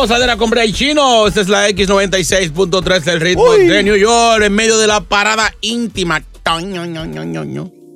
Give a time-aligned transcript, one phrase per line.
[0.00, 1.26] Gozadera con Bray Chino.
[1.26, 6.24] Esta es la X96.3 del ritmo de New York en medio de la parada íntima.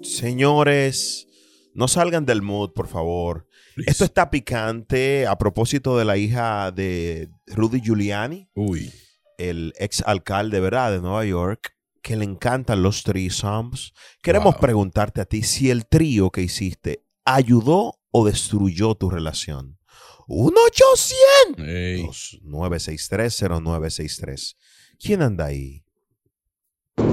[0.02, 1.26] Señores,
[1.72, 3.48] no salgan del mood, por favor.
[3.86, 8.92] Esto está picante a propósito de la hija de Rudy Giuliani, Uy.
[9.38, 13.92] el ex alcalde, ¿verdad?, de Nueva York, que le encantan los threesomes.
[14.22, 14.60] Queremos Wow.
[14.60, 19.78] preguntarte a ti si el trío que hiciste ayudó o destruyó tu relación.
[20.26, 24.56] 1-800 963
[24.98, 25.82] ¿Quién anda ahí?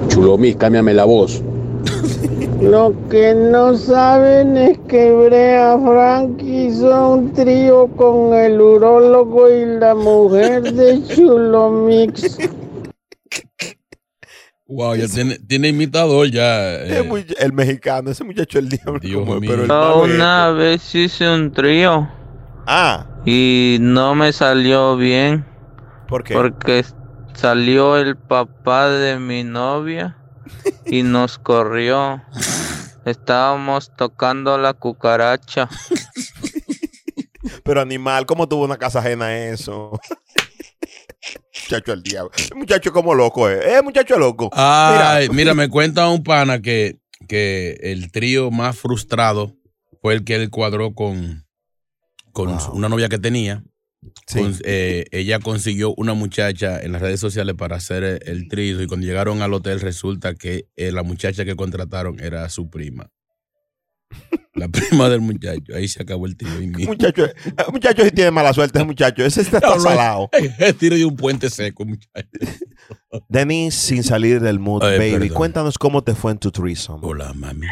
[0.08, 1.42] Chulomí, cámbiame la voz.
[2.60, 9.66] Lo que no saben es que Brea Frank hizo un trío con el urólogo y
[9.80, 12.38] la mujer de Chulomix.
[14.74, 16.76] Wow, ya tiene, tiene imitador ya.
[16.82, 17.02] eh.
[17.02, 18.98] Muy- el mexicano, ese muchacho el diablo.
[19.00, 19.50] Dios como- mío.
[19.50, 19.70] pero el
[20.08, 22.08] es una vez hice un trío
[22.66, 25.44] Ah, y no me salió bien
[26.08, 26.34] ¿por qué?
[26.34, 26.84] porque
[27.34, 30.16] salió el papá de mi novia
[30.86, 32.22] y nos corrió.
[33.04, 35.68] Estábamos tocando la cucaracha.
[37.64, 39.98] Pero animal, ¿cómo tuvo una casa ajena eso?
[41.64, 42.30] muchacho el diablo.
[42.54, 43.76] Muchacho como loco, ¿eh?
[43.76, 44.50] Eh, muchacho loco.
[44.52, 45.54] Ay, mira.
[45.54, 49.56] me cuenta un pana que, que el trío más frustrado
[50.00, 51.44] fue el que él cuadró con,
[52.32, 52.72] con Wow.
[52.74, 53.62] una novia que tenía.
[54.26, 54.40] Sí.
[54.40, 58.82] Con- eh, ella consiguió una muchacha en las redes sociales para hacer el, el trío
[58.82, 63.10] y cuando llegaron al hotel resulta que eh, la muchacha que contrataron era su prima.
[64.54, 65.74] La prima del muchacho.
[65.74, 66.36] Ahí se acabó el
[66.68, 66.90] mismo.
[66.92, 67.32] muchacho, eh,
[67.72, 69.24] muchacho sí tiene mala suerte, ese muchacho.
[69.24, 69.80] Ese está right.
[69.80, 70.28] salado.
[70.58, 72.28] El tiro de un puente seco, muchacho.
[73.28, 75.28] Denis, sin salir del mood, Ay, baby, perdón.
[75.36, 77.00] cuéntanos cómo te fue en tu threesome.
[77.02, 77.66] Hola, mami.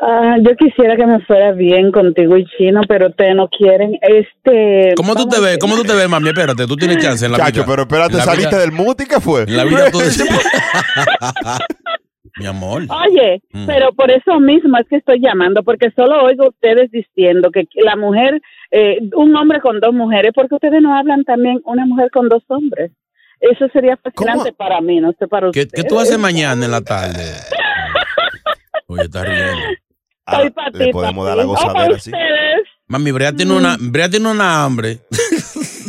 [0.00, 3.92] Ah, yo quisiera que me fuera bien contigo y chino, pero ustedes no quieren.
[4.02, 4.94] Este.
[4.96, 5.58] ¿Cómo tú te ves?
[5.58, 6.28] ¿Cómo tú te ves, mami?
[6.28, 7.66] Espérate, tú tienes chance en la Muchacho, vida.
[7.68, 9.42] pero espérate, la saliste vida- del mood y qué fue.
[9.42, 9.98] En la vida tú
[12.36, 12.82] Mi amor.
[12.88, 13.66] Oye, Mm.
[13.66, 17.94] pero por eso mismo es que estoy llamando, porque solo oigo ustedes diciendo que la
[17.94, 18.40] mujer,
[18.72, 22.42] eh, un hombre con dos mujeres, porque ustedes no hablan también una mujer con dos
[22.48, 22.90] hombres.
[23.52, 24.56] Eso sería fascinante ¿Cómo?
[24.56, 25.82] para mí, no sé para ¿Qué, ustedes.
[25.82, 27.24] qué tú haces mañana en la tarde?
[28.86, 29.62] Oye, está riendo.
[30.26, 32.08] Ah, Soy pa' ti, le podemos dar la gozadera así.
[32.10, 32.66] ustedes.
[32.86, 35.00] Mami, Brea tiene una, Brea tiene una hambre.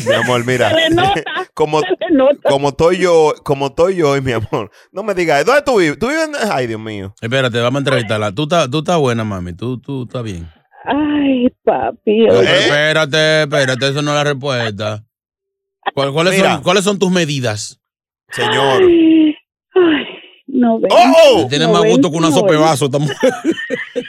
[0.06, 0.72] Mi amor, mira.
[0.72, 1.24] Se le nota,
[1.54, 2.50] como, se le nota.
[2.50, 4.70] como estoy yo, como estoy yo hoy, mi amor.
[4.92, 5.98] No me digas, ¿dónde tú vives?
[5.98, 6.52] ¿Tú vives en...
[6.52, 7.16] Ay, Dios mío.
[7.22, 8.34] Espérate, vamos a entrevistarla.
[8.34, 9.54] Tú estás tú estás buena, mami.
[9.54, 10.52] Tú, tú estás bien.
[10.84, 12.26] Ay, papi.
[12.26, 12.66] ¿Eh?
[12.66, 15.02] Espérate, espérate, eso no es la respuesta.
[15.94, 17.80] ¿Cuál- ¿Cuáles, son, ¿Cuáles son tus medidas?
[18.32, 18.82] Señor.
[18.84, 19.36] Ay,
[19.76, 20.06] ay,
[20.48, 20.92] no ven.
[20.92, 21.48] ¡Oh!
[21.48, 22.62] Tienes No más gusto que una no sopa de ven.
[22.66, 22.86] vaso.
[22.86, 23.34] esta mujer.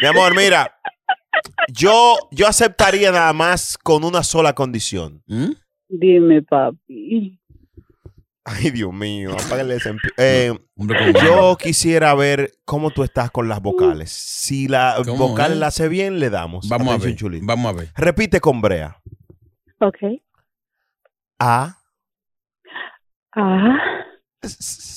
[0.01, 0.73] Mi amor, mira.
[1.73, 5.23] Yo, yo aceptaría nada más con una sola condición.
[5.27, 5.51] ¿Mm?
[5.89, 7.39] Dime, papi.
[8.45, 9.33] Ay, Dios mío.
[9.33, 10.53] apágale ese Eh,
[11.25, 14.11] yo quisiera ver cómo tú estás con las vocales.
[14.11, 15.59] Si la ¿Cómo vocal es?
[15.59, 16.69] la hace bien, le damos.
[16.69, 17.17] Vamos a ver.
[17.43, 17.89] Vamos a ver.
[17.97, 19.01] Repite con Brea.
[19.81, 19.99] Ok.
[21.39, 21.77] A.
[23.35, 23.77] Ah.
[24.43, 24.57] S-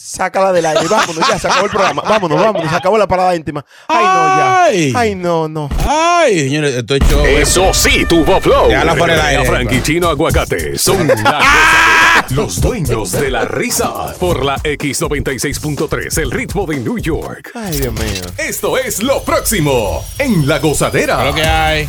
[0.09, 0.87] Sácala del aire.
[0.87, 2.01] Vámonos, ya se acabó el programa.
[2.01, 2.69] Vámonos, vámonos.
[2.69, 3.63] Se acabó la parada íntima.
[3.87, 4.63] Ay, no, ya.
[4.63, 4.93] Ay.
[4.95, 5.69] Ay, no, no.
[5.87, 7.25] Ay, señores, esto es show.
[7.25, 8.69] Eso sí, tuvo flow.
[8.69, 9.45] Déjala fuera del aire.
[9.45, 14.13] Frank y Chino Aguacate son la gozadera, los dueños de la risa.
[14.19, 17.51] Por la X96.3, el ritmo de New York.
[17.53, 18.23] Ay, Dios mío.
[18.37, 21.23] Esto es lo próximo en la gozadera.
[21.25, 21.87] Lo que hay.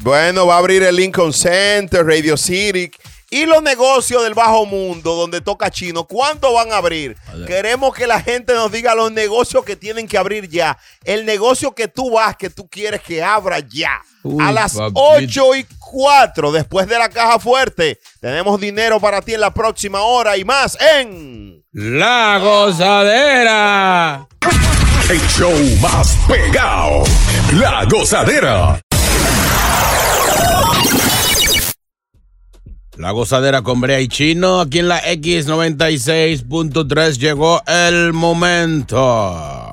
[0.00, 2.90] Bueno, va a abrir el Lincoln Center, Radio City
[3.30, 6.04] y los negocios del bajo mundo donde toca chino.
[6.04, 7.16] ¿Cuándo van a abrir?
[7.46, 10.78] Queremos que la gente nos diga los negocios que tienen que abrir ya.
[11.04, 14.00] El negocio que tú vas, que tú quieres que abra ya.
[14.22, 15.00] Uy, a las papito.
[15.00, 20.02] 8 y 4, después de la caja fuerte, tenemos dinero para ti en la próxima
[20.02, 21.62] hora y más en...
[21.72, 24.26] La gozadera.
[25.10, 27.04] El show más pegado.
[27.52, 28.80] La gozadera.
[32.98, 34.60] La gozadera con Brea y Chino.
[34.60, 39.72] Aquí en la X96.3 llegó el momento.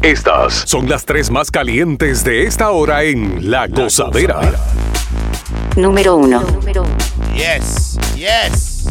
[0.00, 4.40] Estas son las tres más calientes de esta hora en la gozadera.
[5.76, 6.42] Número 1.
[7.36, 8.86] Yes, yes,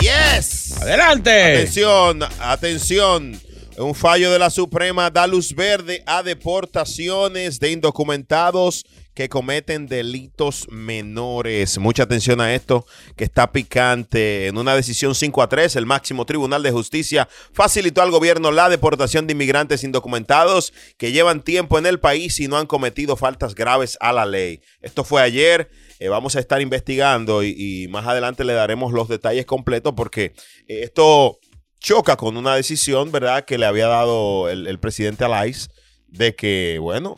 [0.00, 0.82] yes.
[0.82, 1.30] Adelante.
[1.30, 3.40] Atención, atención.
[3.78, 8.84] Un fallo de la Suprema da luz verde a deportaciones de indocumentados
[9.16, 11.78] que cometen delitos menores.
[11.78, 12.84] Mucha atención a esto
[13.16, 14.46] que está picante.
[14.46, 18.68] En una decisión 5 a 3, el máximo tribunal de justicia facilitó al gobierno la
[18.68, 23.54] deportación de inmigrantes indocumentados que llevan tiempo en el país y no han cometido faltas
[23.54, 24.60] graves a la ley.
[24.82, 25.70] Esto fue ayer.
[25.98, 30.34] Eh, vamos a estar investigando y, más adelante le daremos los detalles completos porque
[30.68, 31.38] eh, esto
[31.80, 35.70] choca con una decisión, ¿verdad?, que le había dado el, el presidente Alais
[36.06, 37.16] de que, bueno,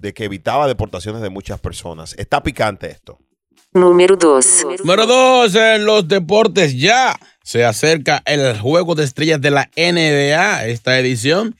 [0.00, 2.14] de que evitaba deportaciones de muchas personas.
[2.18, 3.18] Está picante esto.
[3.72, 4.66] Número 2.
[4.80, 10.66] Número dos, en los deportes ya se acerca el juego de estrellas de la NBA,
[10.66, 11.54] esta edición,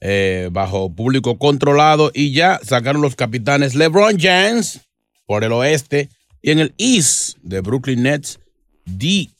[0.00, 4.80] eh, bajo público controlado, y ya sacaron los capitanes LeBron James
[5.26, 6.08] por el oeste
[6.42, 8.40] y en el east de Brooklyn Nets,
[8.84, 9.30] D,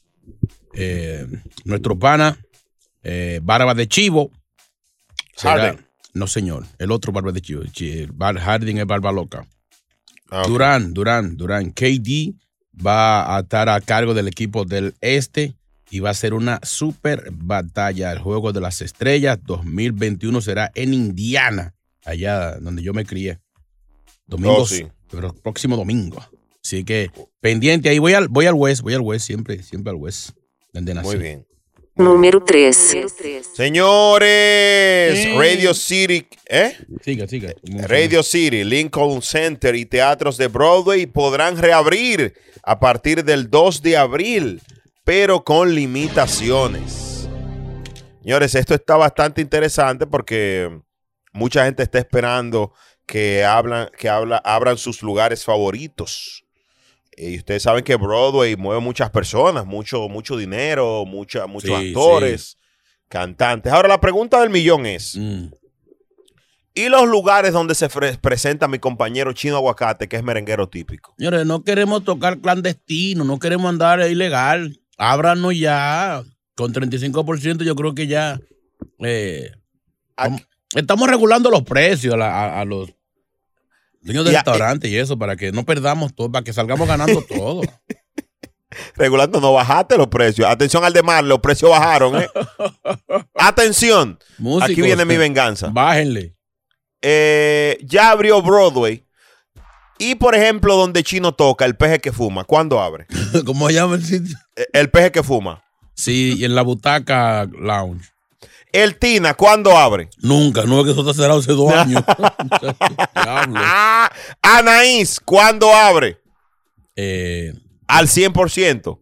[0.75, 1.27] eh,
[1.65, 2.39] nuestro pana,
[3.03, 4.31] eh, Barba de Chivo.
[5.35, 5.87] será- Harden.
[6.15, 7.63] No, señor, el otro Barba de Chivo.
[8.19, 9.47] Harden es Barba Loca.
[10.31, 10.45] Ah.
[10.47, 11.71] Durán, Durán, Durán.
[11.73, 12.35] KD
[12.85, 15.55] va a estar a cargo del equipo del este
[15.91, 18.13] y va a ser una super batalla.
[18.13, 21.75] El juego de las estrellas 2021 será en Indiana,
[22.05, 23.41] allá donde yo me crié.
[24.27, 24.87] Domingo, Oh, sí.
[25.11, 26.25] pero próximo domingo.
[26.65, 27.11] Así que
[27.41, 27.99] pendiente ahí.
[27.99, 30.31] Voy al, voy al West, voy al West, siempre, siempre al West.
[30.73, 31.09] Donde nací.
[31.09, 31.47] Muy bien.
[31.95, 32.97] Número 3.
[33.55, 36.75] Señores, Radio City, ¿eh?
[37.03, 37.53] Siga, siga.
[37.87, 43.99] Radio City, Lincoln Center y teatros de Broadway podrán reabrir a partir del 2 de
[43.99, 44.63] abril,
[45.05, 47.29] pero con limitaciones.
[48.23, 50.71] Señores, esto está bastante interesante porque
[51.35, 52.73] mucha gente está esperando
[53.05, 56.42] que, hablan, que habla, abran sus lugares favoritos.
[57.17, 62.57] Y ustedes saben que Broadway mueve muchas personas, mucho, mucho dinero, mucha, muchos Sí, actores,
[63.09, 63.73] cantantes.
[63.73, 65.49] Ahora la pregunta del millón es, Mm.
[66.75, 67.89] ¿y los lugares donde se
[68.21, 71.15] presenta mi compañero Chino Aguacate, que es merenguero típico?
[71.19, 74.81] Señores, no queremos tocar clandestino, no queremos andar ilegal.
[74.97, 76.23] Ábranos ya.
[76.55, 78.41] Con 35% yo creo que ya
[79.01, 79.51] eh,
[80.17, 80.45] Aquí-
[80.75, 82.91] estamos regulando los precios a, la- a- a los
[84.03, 86.87] dueños de Y a- restaurantes y eso, para que no perdamos todo, para que salgamos
[86.89, 87.63] ganando todo.
[88.97, 90.49] Regulando, no bajaste los precios.
[90.49, 92.21] Atención al demás, los precios bajaron.
[92.23, 92.29] ¿eh?
[93.35, 95.69] Atención, Músicos, aquí viene mi venganza.
[95.71, 96.35] Bájenle.
[97.03, 99.07] Eh, ya abrió Broadway.
[99.99, 103.07] Y por ejemplo, donde Chino toca, el peje que fuma, ¿cuándo abre?
[103.47, 104.37] ¿Cómo se llama el sitio?
[104.57, 105.63] Eh, El peje que fuma.
[105.95, 108.09] Sí, y en la butaca lounge.
[108.73, 110.09] El Tina, ¿cuándo abre?
[110.19, 112.03] Nunca, no es que eso está cerrado hace dos años.
[114.43, 116.19] Anaís, ¿cuándo abre?
[116.97, 117.53] Eh,
[117.87, 118.99] Al 100%.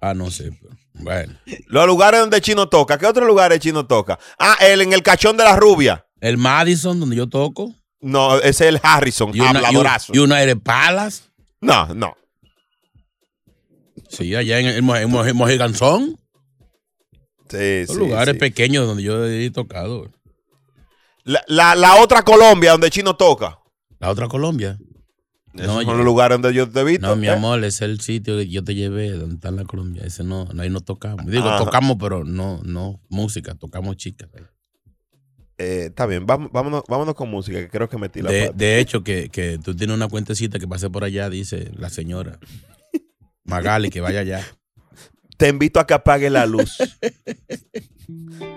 [0.00, 0.50] ah, no sé.
[0.94, 1.34] bueno.
[1.66, 2.98] Los lugares donde Chino toca.
[2.98, 4.18] ¿Qué otros lugares Chino toca?
[4.38, 6.06] Ah, el en el cachón de la rubia.
[6.20, 7.74] El Madison, donde yo toco.
[8.00, 10.12] No, ese es el Harrison, Y una, habladorazo.
[10.14, 11.22] y una Aire Palace.
[11.60, 12.14] No, no.
[14.10, 16.18] Sí, allá en, el en Mojiganzón.
[17.58, 18.38] Sí, Son sí, lugares sí.
[18.40, 20.10] pequeños donde yo he tocado.
[21.24, 23.58] La, la- la otra Colombia donde Chino toca.
[23.98, 24.78] La otra Colombia.
[25.54, 27.06] Esos No, son los lugares donde yo te he visto.
[27.06, 27.30] No, mi ¿eh?
[27.30, 30.02] amor, ese es el sitio que yo te llevé, donde está la Colombia.
[30.04, 31.24] Ese no, ahí no tocamos.
[31.26, 31.64] Digo, Ajá.
[31.64, 34.28] tocamos, pero no, no música, tocamos chicas.
[35.56, 39.04] Eh, está bien, vámonos, vámonos con música, que creo que metí la De, de hecho,
[39.04, 42.40] que, que tú tienes una cuentecita que pasé por allá, dice la señora
[43.44, 44.44] Magali, que vaya allá.
[45.36, 46.78] Te invito a que apague la luz.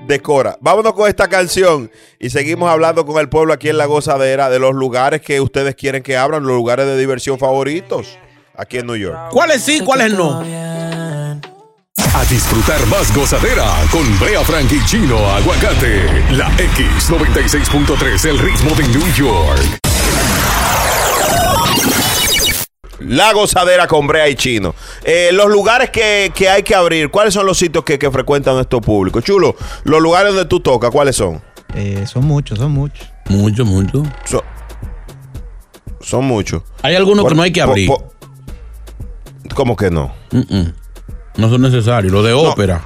[0.07, 0.57] Decora.
[0.61, 4.59] Vámonos con esta canción y seguimos hablando con el pueblo aquí en La Gozadera de
[4.59, 8.17] los lugares que ustedes quieren que abran, los lugares de diversión favoritos
[8.55, 9.29] aquí en New York.
[9.31, 10.41] ¿Cuáles sí, cuáles no?
[10.41, 16.05] A disfrutar más gozadera con Brea Frank y Chino Aguacate.
[16.31, 19.86] La X96.3, el ritmo de New York.
[22.99, 24.73] La Gozadera con Brea y Chino.
[25.03, 28.55] Eh, los lugares que, que hay que abrir, ¿cuáles son los sitios que, que frecuentan
[28.55, 29.21] nuestro público?
[29.21, 31.41] Chulo, los lugares donde tú tocas, ¿cuáles son?
[31.75, 33.07] Eh, son muchos, son muchos.
[33.29, 34.03] Mucho, mucho.
[34.25, 34.41] Son,
[36.01, 36.63] son muchos.
[36.81, 37.87] Hay algunos que no hay que abrir.
[37.87, 38.07] por-
[39.53, 40.13] ¿Cómo que no?
[41.35, 42.11] No son necesarios.
[42.13, 42.81] Lo de ópera.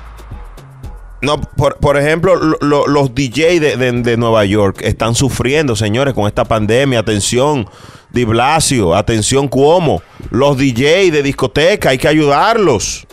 [1.21, 5.75] No, por, por ejemplo, lo- lo- los DJ de, de- de Nueva York están sufriendo,
[5.75, 6.99] señores, con esta pandemia.
[6.99, 7.67] Atención,
[8.13, 10.01] Di Blasio, atención, Cuomo.
[10.31, 13.07] Los DJ de discoteca, hay que ayudarlos.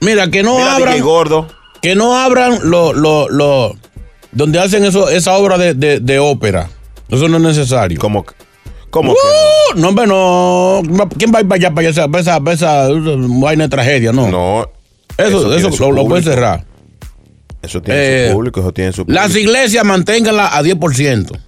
[0.00, 0.92] Mira, que no Mira, abran.
[0.94, 1.46] DJ Gordo.
[1.80, 3.74] Que no abran lo, lo, lo,
[4.32, 6.68] donde hacen eso, esa obra de, de- de ópera.
[7.08, 7.98] Eso no es necesario.
[8.00, 8.34] ¿Cómo, que-
[8.90, 9.18] cómo que
[9.74, 10.82] Uh, no, hombre, no.
[11.18, 14.12] ¿Quién va a ir para allá, para esa, para esa, para esa, vaina de tragedia?
[14.12, 14.28] No.
[14.28, 14.68] no?
[15.16, 16.22] Eso, eso, lo, lo público.
[16.30, 16.64] cerrar.
[17.62, 19.22] Eso tiene Eh, su público, eso tiene su público.
[19.22, 21.38] Las iglesias manténganla a 10%.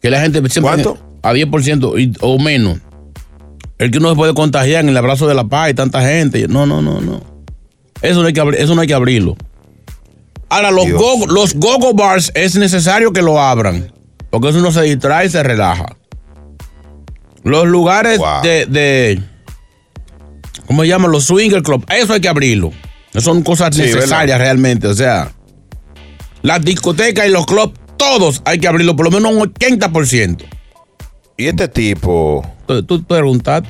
[0.00, 0.82] Que la gente siempre.
[0.82, 0.98] ¿Cuánto?
[1.22, 2.78] A 10% y- o menos.
[3.78, 6.46] El que uno se puede contagiar en el abrazo de la paz y tanta gente.
[6.48, 7.20] No, no, no, no.
[8.00, 9.36] Eso no hay que, eso no hay que abrirlo.
[10.48, 11.00] Ahora, los Dios.
[11.00, 13.92] go, los go-go bars es necesario que lo abran.
[14.30, 15.96] Porque eso uno se distrae y se relaja.
[17.44, 18.42] Los lugares Wow.
[18.42, 19.22] de, de.
[20.66, 21.10] ¿Cómo se llaman?
[21.10, 21.84] Los swinger club.
[21.90, 22.70] Eso hay que abrirlo.
[23.14, 24.86] No son cosas Sí, necesarias realmente.
[24.86, 25.32] O sea,
[26.42, 30.44] las discotecas y los clubs, todos hay que abrirlo por lo menos un 80%.
[31.36, 33.68] Y este tipo, Tú, tú preguntaste.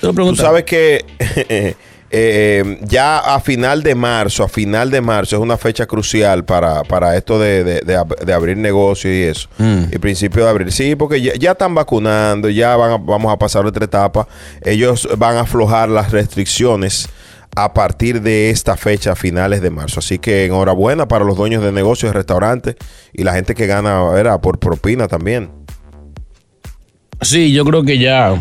[0.00, 1.74] Tú sabes que eh,
[2.10, 6.82] eh, ya a final de marzo, a final de marzo es una fecha crucial para,
[6.84, 9.48] para esto de, de- de ab- de abrir negocios y eso.
[9.58, 9.84] Mm.
[9.92, 10.72] Y principio de abril.
[10.72, 14.26] Sí, porque ya, ya están vacunando, ya van a- vamos a pasar otra etapa.
[14.62, 17.08] Ellos van a aflojar las restricciones
[17.56, 20.00] a partir de esta fecha, a finales de marzo.
[20.00, 22.74] Así que enhorabuena para los dueños de negocios, restaurantes
[23.12, 25.50] y la gente que gana era por propina también.
[27.24, 28.40] Sí, yo creo que ya.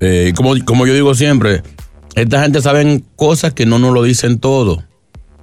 [0.00, 1.62] eh, como, como yo digo siempre,
[2.14, 4.82] esta gente saben cosas que no nos lo dicen todo.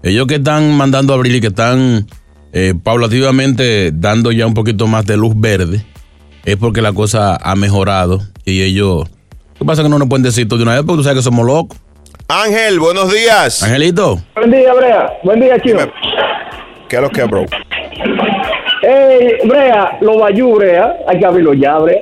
[0.03, 2.07] Ellos que están mandando a abrir y que están
[2.53, 5.83] eh, paulativamente dando ya un poquito más de luz verde,
[6.45, 8.21] es porque la cosa ha mejorado.
[8.45, 9.09] Y ellos.
[9.57, 10.83] ¿Qué pasa que no nos pueden decir todo de una vez?
[10.83, 11.77] Porque tú sabes que somos locos.
[12.27, 13.61] Ángel, buenos días.
[13.63, 14.21] Angelito.
[14.35, 15.13] Buen día, Brea.
[15.23, 15.79] Buen día, Chino.
[15.79, 15.91] Dime,
[16.87, 17.45] ¿Qué es lo que, bro?
[18.87, 20.97] Hey, Brea, los bayú, Brea.
[21.07, 22.01] Hay que abrirlo ya, Brea.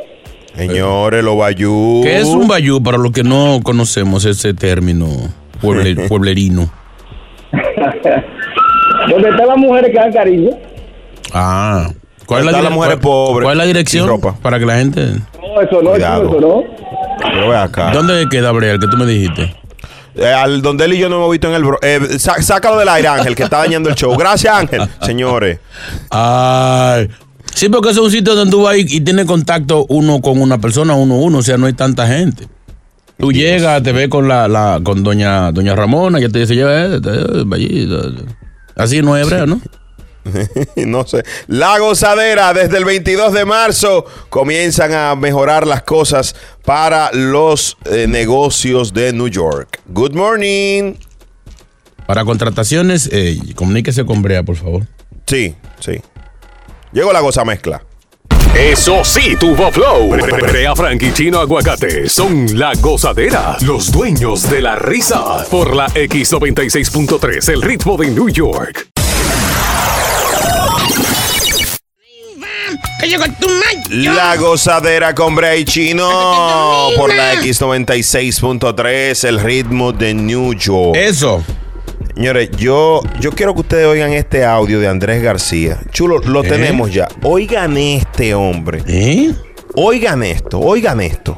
[0.55, 2.01] Señores, los bayú.
[2.03, 5.07] ¿Qué es un bayú para los que no conocemos ese término
[5.61, 6.69] pueble- pueblerino?
[9.09, 10.51] Donde están las mujeres que dan cariño.
[11.33, 11.89] Ah.
[12.25, 14.07] ¿Cuál es la, mujeres cuál- pobres, ¿Cuál es la dirección?
[14.07, 14.35] ropa.
[14.41, 15.01] Para que la gente.
[15.41, 16.23] No, eso no, Cuidado.
[16.29, 16.63] Eso no.
[17.21, 17.91] Pero ve acá.
[17.91, 19.53] ¿Dónde queda Brea, el que tú me dijiste?
[20.15, 21.63] Eh, al donde él y yo no hemos visto en el.
[21.63, 24.15] bro- eh, sá- sácalo del aire, Ángel, que está dañando el show.
[24.15, 24.81] Gracias, Ángel.
[25.01, 25.59] Señores.
[26.09, 27.09] Ay.
[27.55, 30.57] Sí, porque es un sitio donde tú vas y, y tienes contacto uno con una
[30.59, 32.47] persona, uno a uno, o sea, no hay tanta gente.
[33.17, 36.85] Tú llegas, te ves con la, la con doña doña Ramona, ella te dice, lleva
[36.85, 36.99] eh,
[37.45, 37.95] vallita".
[38.75, 39.61] Así no es hebrea, ¿no?
[40.75, 41.23] no sé.
[41.47, 48.07] La gozadera, desde el 22 de marzo comienzan a mejorar las cosas para los eh,
[48.07, 49.81] negocios de New York.
[49.87, 50.95] Good morning.
[52.05, 54.87] Para contrataciones, eh, comuníquese con Brea, por favor.
[55.25, 56.01] Sí, sí.
[56.91, 57.81] Llegó la goza mezcla.
[58.55, 60.09] Eso sí, tuvo flow.
[60.09, 65.43] Brea Frank y Chino Aguacate son la gozadera, los dueños de la risa.
[65.49, 68.92] Por la X96.3, el ritmo de New York.
[73.89, 80.95] La gozadera con Brea y Chino por la X96.3, el ritmo de New York.
[80.95, 81.43] Eso.
[82.15, 85.79] Señores, yo, yo quiero que ustedes oigan este audio de Andrés García.
[85.91, 86.47] Chulo, lo ¿Eh?
[86.47, 87.07] tenemos ya.
[87.23, 88.83] Oigan este hombre.
[88.87, 89.33] ¿Eh?
[89.75, 91.37] Oigan esto, oigan esto.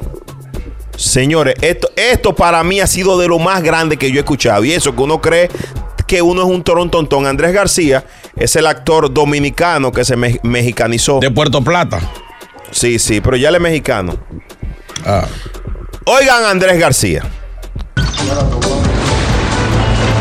[0.97, 4.63] Señores, esto, esto para mí ha sido de lo más grande que yo he escuchado.
[4.63, 5.49] Y eso que uno cree
[6.07, 7.25] que uno es un torontontón.
[7.25, 11.19] Andrés García es el actor dominicano que se me- mexicanizó.
[11.19, 11.99] De Puerto Plata.
[12.71, 14.17] Sí, sí, pero ya él es mexicano.
[15.05, 15.25] Ah.
[16.05, 17.23] Oigan a Andrés García.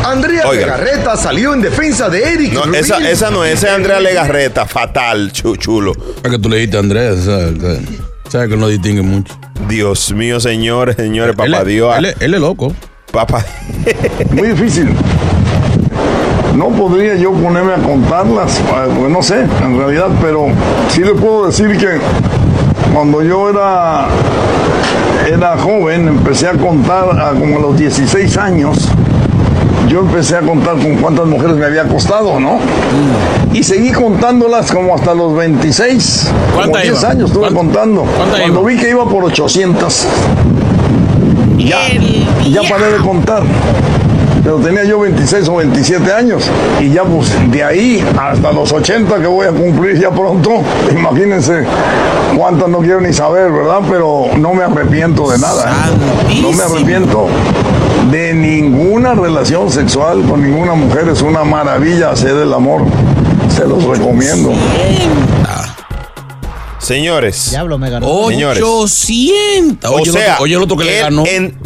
[0.03, 0.65] Andrea Oigan.
[0.69, 2.53] Legarreta salió en defensa de Eric.
[2.53, 2.75] No, Rubin.
[2.75, 4.65] esa, esa no es, esa es Andrea Legarreta.
[4.67, 5.93] Fatal, chu- chulo.
[6.23, 7.53] Es que tú le dijiste a Andrés, ¿sabes?
[8.29, 9.33] ¿Sabes que no distingue mucho?
[9.67, 11.97] Dios mío, señores, señores, papá Dios.
[11.97, 12.73] Él, es- él es loco.
[13.11, 13.43] Papá.
[14.31, 14.89] Muy difícil.
[16.55, 18.61] No podría yo ponerme a contarlas,
[18.97, 20.47] pues no sé, en realidad, pero
[20.89, 21.97] sí le puedo decir que
[22.93, 24.05] cuando yo era,
[25.27, 28.87] era joven, empecé a contar a como a los 16 años,
[29.89, 32.57] yo empecé a contar con cuántas mujeres me había costado, ¿no?
[33.53, 36.31] Y seguí contándolas como hasta los 26.
[36.31, 37.09] Como ¿Cuántas 10 iba?
[37.11, 38.05] años estuve ¿Cuántas- contando.
[38.17, 38.61] Cuando iba?
[38.69, 40.07] vi que iba por 800.
[41.57, 41.77] Ya,
[42.49, 43.43] ya paré de contar.
[44.45, 46.43] Pero tenía yo 26 o 27 años.
[46.79, 50.61] Y ya pues de ahí hasta los 80 que voy a cumplir ya pronto.
[50.91, 51.65] Imagínense
[52.37, 53.79] cuántas no quiero ni saber, ¿verdad?
[53.89, 55.71] Pero no me arrepiento de nada.
[56.29, 56.39] ¿eh?
[56.43, 57.27] No me arrepiento
[58.11, 61.09] de ninguna relación sexual con ninguna mujer.
[61.09, 62.83] Es una maravilla hacer el amor.
[63.49, 64.53] Se los recomiendo.
[66.77, 67.49] Señores.
[67.49, 68.27] Diablo, me ganó.
[68.29, 68.61] Señores.
[68.63, 69.89] 800.
[69.89, 71.23] O Oye, el otro- oye, el otro que le ganó.
[71.25, 71.57] En,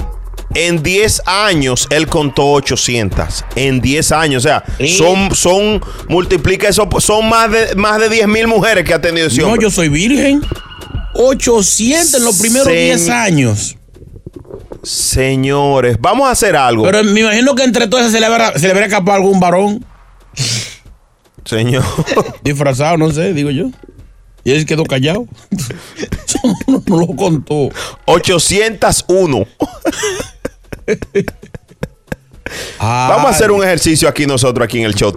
[0.56, 3.46] en 10 años él contó 800.
[3.56, 4.46] En 10 años.
[4.46, 4.64] O sea,
[4.98, 9.28] son, son, multiplica eso, son más de, más de 10 mil mujeres que ha tenido
[9.28, 9.64] ese No, hombre.
[9.64, 10.42] yo soy virgen.
[11.16, 13.76] 800 en los primeros Se- 10 años.
[14.84, 16.84] Señores, vamos a hacer algo.
[16.84, 19.84] Pero me imagino que entre todas se le habrá, se le habrá escapado algún varón
[21.46, 21.84] Señor.
[22.44, 23.66] disfrazado, no sé, digo yo.
[24.46, 25.26] Y él quedó callado.
[26.68, 27.70] no, no lo contó.
[28.06, 29.46] 801.
[32.80, 35.14] Ah, Vamos a hacer un ejercicio aquí nosotros, aquí en el show.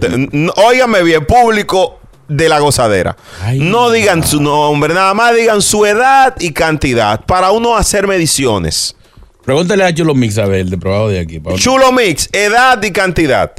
[0.55, 3.15] Óigame bien, público de la gozadera.
[3.55, 8.95] no digan su nombre, nada más digan su edad y cantidad para uno hacer mediciones.
[9.43, 11.41] Pregúntale a Chulo Mix a ver, el de probado de aquí.
[11.57, 13.51] Chulo Mix, edad y cantidad.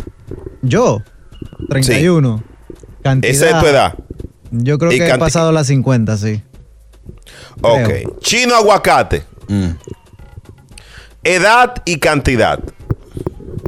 [0.62, 1.02] Yo,
[1.68, 2.42] 31.
[3.02, 3.34] Cantidad.
[3.34, 3.94] Esa es tu edad.
[4.50, 6.42] Yo creo Y que he pasado las 50, sí.
[7.60, 8.18] Ok.
[8.20, 9.24] Chino aguacate.
[9.48, 9.70] Mm.
[11.24, 12.60] Edad y cantidad.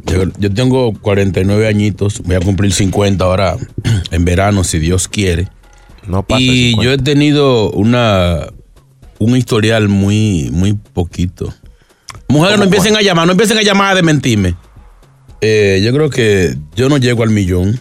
[0.07, 3.57] Yo, yo tengo 49 añitos, voy a cumplir 50 ahora
[4.11, 5.49] en verano, si Dios quiere.
[6.07, 6.85] No pasa Y 50.
[6.85, 8.47] yo he tenido una
[9.19, 11.53] un historial muy, muy poquito.
[12.29, 14.55] Mujeres, no empiecen a llamar, no empiecen a llamar a desmentirme.
[15.41, 17.81] Eh, yo creo que yo no llego al millón.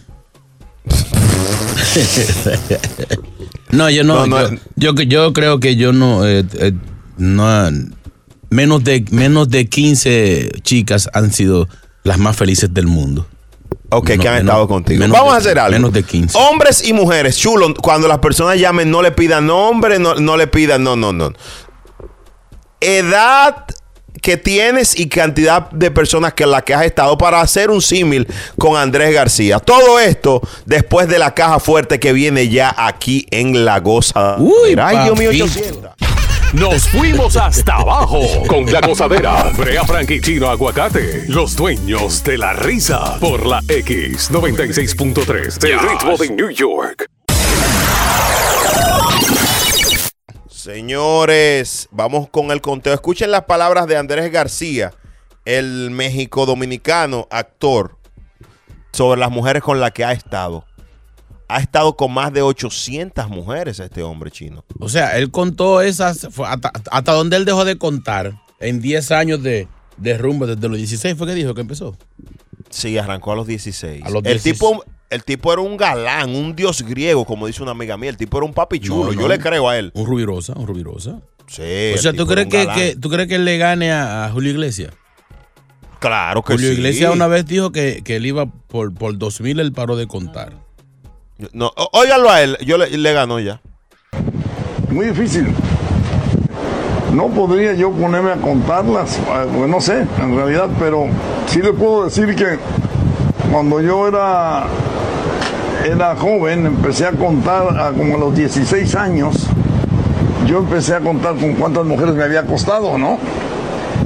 [3.72, 4.28] no, yo no.
[4.28, 6.26] No, no, yo, yo, yo creo que yo no.
[6.28, 6.74] eh, eh,
[7.18, 7.70] no
[8.50, 11.68] menos, de, menos de 15 chicas han sido
[12.04, 13.26] las más felices del mundo.
[13.90, 15.06] Ok, Menos- que han menos- estado contigo.
[15.08, 15.72] Vamos de- a hacer algo.
[15.72, 16.38] Menos de 15.
[16.38, 20.48] Hombres y mujeres, chulo, cuando las personas llamen, no le pidan nombre, no, no le
[20.48, 21.32] pidan, no, no, no.
[22.82, 23.66] Edad
[24.22, 28.28] que tienes y cantidad de personas que la que has estado para hacer un símil
[28.58, 29.60] con Andrés García.
[29.60, 34.36] Todo esto después de la caja fuerte que viene ya aquí en La Goza.
[34.38, 35.46] Ay, Dios mío, papito.
[35.46, 35.92] 800.
[36.54, 39.52] Nos fuimos hasta abajo con la gozadera.
[39.58, 43.18] Brea Frank y Chino Aguacate, los dueños de la risa.
[43.20, 47.08] Por la X96.3, el ritmo de New York.
[50.48, 52.94] Señores, vamos con el conteo.
[52.94, 54.94] Escuchen las palabras de Andrés García,
[55.44, 57.98] el México dominicano actor,
[58.92, 60.66] sobre las mujeres con las que ha estado.
[61.48, 64.64] Ha estado con más de 800 mujeres este hombre chino.
[64.80, 69.44] O sea, él contó esas, hasta, hasta donde él dejó de contar en 10 años
[69.44, 71.96] de, de rumbo, desde los 16 fue que dijo que empezó.
[72.70, 74.04] Sí, arrancó a los 16.
[74.04, 74.54] A los el, 16.
[74.54, 78.10] tipo, el tipo era un galán, un dios griego, como dice una amiga mía.
[78.10, 79.06] El tipo era un papi chulo.
[79.06, 79.28] No, Yo no.
[79.28, 79.92] le creo a él.
[79.94, 81.22] Un rubirosa, un rubirosa.
[81.48, 81.92] Sí.
[81.94, 84.94] o sea, ¿tú crees que, ¿tú crees que él le gane a, a Julio Iglesias?
[86.00, 86.76] Claro que Julio sí.
[86.76, 90.65] Iglesias una vez dijo que, que él iba por, por 2000, él paró de contar.
[91.54, 92.58] No, ó- óiganlo a él.
[92.66, 93.62] Yo le, le ganó ya.
[94.90, 95.48] Muy difícil.
[97.14, 99.22] No podría yo ponerme a contarlas, eh,
[99.56, 101.08] pues no sé, en realidad, pero
[101.48, 102.58] sí le puedo decir que
[103.52, 104.66] cuando yo era,
[105.86, 109.48] era joven, empecé a contar a como a los 16 años,
[110.46, 113.18] yo empecé a contar con cuántas mujeres me había costado, ¿no?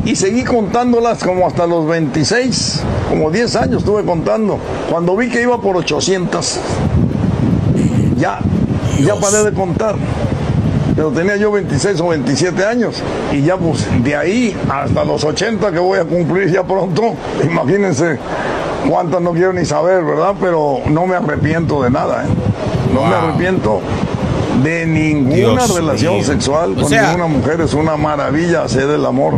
[0.05, 4.59] Y seguí contándolas como hasta los 26, como 10 años estuve contando.
[4.89, 6.59] Cuando vi que iba por 800,
[8.19, 8.39] ya,
[9.03, 9.95] ya paré de contar.
[10.95, 13.01] Pero tenía yo 26 o 27 años.
[13.31, 18.17] Y ya pues de ahí hasta los 80 que voy a cumplir ya pronto, imagínense
[18.89, 20.33] cuántas no quiero ni saber, ¿verdad?
[20.41, 22.27] Pero no me arrepiento de nada, ¿eh?
[22.93, 23.79] No me arrepiento
[24.63, 26.23] de ninguna Dios relación mío.
[26.25, 27.61] sexual O con sea- ninguna mujer.
[27.61, 29.35] Es una maravilla hacer el amor.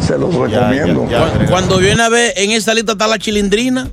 [0.00, 1.02] Se los recomiendo.
[1.02, 1.08] Cu-
[1.50, 3.90] Cuando viene a ver, en esa lista está la chilindrina.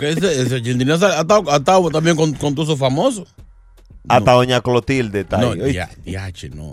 [0.00, 3.34] Porque ese, ese chilindrina ha estado, ha estado también con, con todos esos famosos.
[4.08, 5.72] Hasta Doña Clotilde está No, ahí.
[5.74, 6.72] ya, diache, no.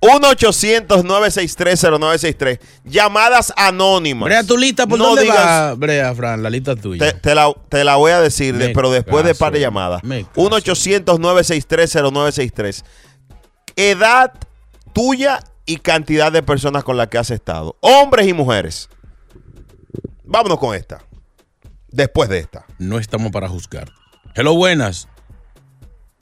[0.00, 2.60] 1-800-963-0963.
[2.84, 4.26] Llamadas anónimas.
[4.26, 6.42] Brea, tu lista, ¿por No dónde digas- va, Brea, Fran?
[6.42, 7.12] La lista tuya.
[7.12, 9.60] Te, te la, te la voy a decir, de- pero después de caso, par de
[9.60, 10.02] llamadas.
[10.04, 10.32] me caso.
[10.40, 12.84] 1-800-963-0963.
[13.76, 14.32] Edad
[14.92, 17.76] tuya y cantidad de personas con las que has estado.
[17.80, 18.88] Hombres y mujeres.
[20.24, 20.98] Vámonos con esta.
[21.90, 22.64] Después de esta.
[22.78, 23.88] No estamos para juzgar.
[24.34, 25.08] Hello, buenas.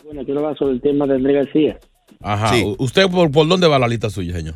[0.05, 1.79] Bueno, quiero hablar sobre el tema de Andrés García.
[2.23, 2.49] Ajá.
[2.55, 2.75] Sí.
[2.79, 4.55] ¿Usted por, por dónde va la lista suya, señor?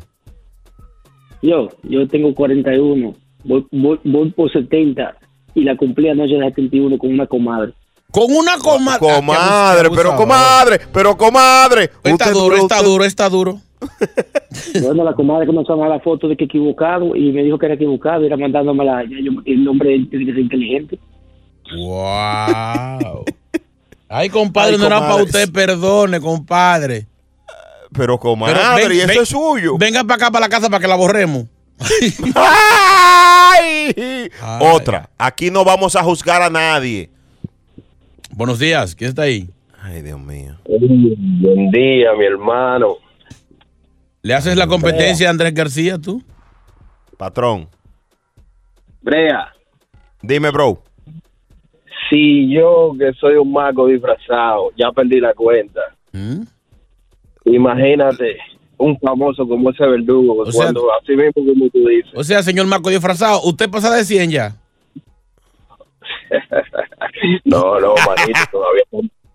[1.41, 5.17] Yo, yo tengo 41, voy, voy, voy por 70
[5.55, 7.73] y la cumplí anoche de 71 con una comadre.
[8.11, 8.99] Con una comadre.
[8.99, 11.83] Comadre, pero comadre, pero comadre.
[12.03, 13.59] Está Usted- duro, está usted- duro, está duro.
[14.81, 17.65] Bueno, la comadre comenzó a mandar la foto de que equivocado y me dijo que
[17.67, 20.99] era equivocado, era mandándome la, ya yo- el nombre tiene que ser inteligente.
[21.73, 23.23] Wow.
[24.09, 27.07] Ay, compadre, Ay, no era para usted, perdone, compadre.
[27.93, 29.77] Pero comadre, Pero ven- y eso ven- es suyo.
[29.77, 31.45] Venga para acá, para la casa, para que la borremos.
[32.35, 33.93] ¡Ay!
[33.95, 34.29] Ay.
[34.73, 35.09] Otra.
[35.17, 37.09] Aquí no vamos a juzgar a nadie.
[38.31, 39.49] Buenos días, ¿quién está ahí?
[39.81, 40.55] Ay, Dios mío.
[40.67, 42.97] Buen día, mi hermano.
[44.23, 46.21] ¿Le haces la competencia a Andrés García tú?
[47.17, 47.67] Patrón.
[49.01, 49.51] Brea,
[50.21, 50.83] Dime, bro.
[52.09, 55.81] si yo que soy un mago disfrazado, ya perdí la cuenta.
[56.11, 56.41] ¿Mm?
[57.45, 58.37] Imagínate
[58.77, 62.11] un famoso como ese verdugo, O sea- cuando así mismo como tú dices.
[62.15, 64.55] O sea, señor Marco disfrazado, ¿usted pasa de 100 ya?
[67.43, 68.83] No, no, manito, todavía,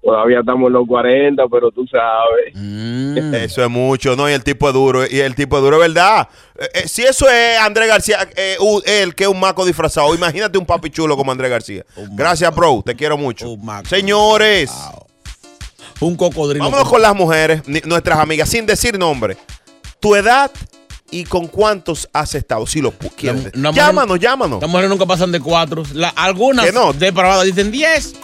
[0.06, 2.54] todavía estamos en los 40, pero tú sabes.
[2.54, 3.34] Mm.
[3.34, 4.30] Eso es mucho, ¿no?
[4.30, 6.28] Y el tipo es duro, y el tipo es duro, es verdad.
[6.58, 10.56] Eh, eh, si eso es Andrés García, eh, él que es un maco disfrazado, imagínate
[10.58, 11.84] un papi chulo como Andrés García.
[12.12, 13.56] Gracias, bro, te quiero mucho.
[13.88, 14.70] Señores,
[16.00, 16.64] un cocodrilo.
[16.64, 19.36] Vámonos con las mujeres, nuestras amigas, sin decir nombre.
[20.00, 20.50] Tu edad
[21.10, 23.52] y con cuántos has estado, si lo quieres.
[23.54, 24.60] una mujer- llámanos, llámanos.
[24.60, 25.82] Las mujeres nunca pasan de cuatro.
[25.94, 26.92] La- algunas no.
[26.92, 28.14] depravadas dicen 10.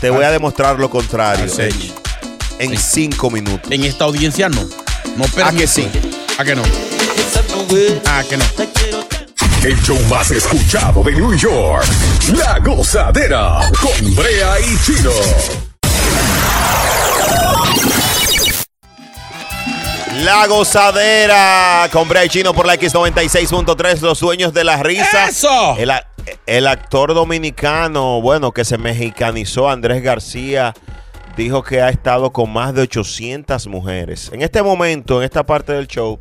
[0.00, 1.46] Te voy a demostrar lo contrario.
[2.58, 3.70] En cinco minutos.
[3.70, 4.62] En esta audiencia no.
[5.16, 5.88] No ¿A que sí?
[6.38, 6.62] ¿A que no?
[6.62, 8.44] ¿A que no?
[9.64, 11.84] El show más escuchado de New York.
[12.36, 15.10] La gozadera con Brea y Chino.
[20.24, 25.28] La gozadera con Bray Chino por la X96.3, los sueños de la risa.
[25.28, 25.76] ¡Eso!
[25.76, 26.04] El, a-
[26.46, 30.74] el actor dominicano, bueno, que se mexicanizó, Andrés García,
[31.36, 34.30] dijo que ha estado con más de 800 mujeres.
[34.32, 36.18] En este momento, en esta parte del show,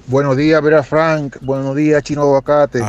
[0.08, 1.38] Buenos días, Vera Frank.
[1.42, 2.84] Buenos días, Chino Aguacate.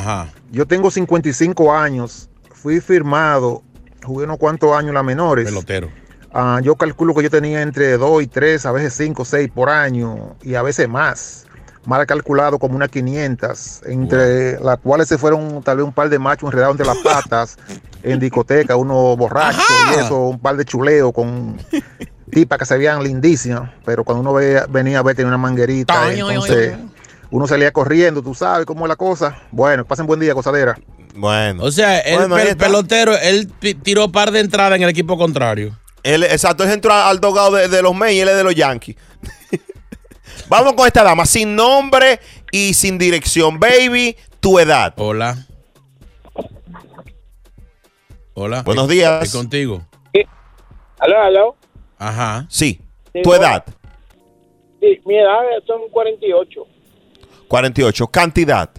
[0.51, 2.29] Yo tengo 55 años.
[2.53, 3.63] Fui firmado.
[4.03, 5.47] Jugué unos cuantos años en las menores.
[5.47, 5.91] Pelotero.
[6.33, 9.51] Ah, yo calculo que yo tenía entre 2 y 3, a veces 5 o 6
[9.55, 11.46] por año y a veces más.
[11.87, 16.19] Mal calculado como unas 500, entre las cuales se fueron tal vez un par de
[16.19, 17.57] machos enredados entre las patas
[18.03, 19.61] en discoteca, uno borracho
[19.97, 21.57] y eso, un par de chuleos con
[22.31, 26.03] tipas que se veían lindísimas, pero cuando uno ve- venía a ver tenía una manguerita,
[26.03, 26.91] Ay, ay, entonces ay,
[27.31, 29.37] uno salía corriendo, tú sabes cómo es la cosa.
[29.53, 30.77] Bueno, pasen buen día, gozadera.
[31.15, 31.63] Bueno.
[31.65, 33.51] O sea, el Bueno, pelotero, él
[33.83, 35.77] tiró par de entradas en el equipo contrario.
[36.03, 38.55] Él, exacto, él entró al dogado de, de los Mets y él es de los
[38.55, 38.97] Yankees.
[40.49, 42.21] Vamos con esta dama, sin nombre
[42.53, 43.59] y sin dirección.
[43.59, 44.95] Baby, tu edad.
[44.97, 45.37] Hola.
[48.35, 48.63] Hola.
[48.63, 49.33] Buenos ¿Qué- días.
[49.33, 49.83] qué contigo?
[50.99, 51.57] Aló, aló.
[51.99, 52.47] Ajá.
[52.49, 52.81] Sí,
[53.13, 53.65] Sí, tu edad.
[54.81, 56.67] Sí, mi edad son 48.
[57.49, 58.07] 48.
[58.09, 58.71] Cantidad.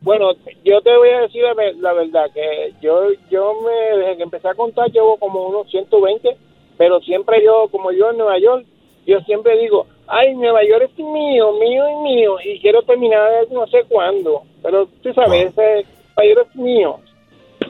[0.00, 0.32] Bueno,
[0.64, 1.42] yo te voy a decir
[1.80, 6.36] la verdad, que yo yo me desde que empecé a contar llevo como unos 120,
[6.76, 8.66] pero siempre yo, como yo en Nueva York,
[9.06, 13.66] yo siempre digo, ay, Nueva York es mío, mío y mío, y quiero terminar no
[13.66, 15.86] sé cuándo, pero tú sabes, ese
[16.16, 17.00] Nueva York es mío.